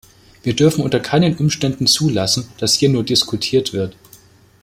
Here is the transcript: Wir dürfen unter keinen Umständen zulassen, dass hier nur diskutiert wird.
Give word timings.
Wir 0.41 0.55
dürfen 0.55 0.83
unter 0.83 0.99
keinen 0.99 1.35
Umständen 1.37 1.85
zulassen, 1.85 2.49
dass 2.57 2.73
hier 2.73 2.89
nur 2.89 3.03
diskutiert 3.03 3.71
wird. 3.71 3.95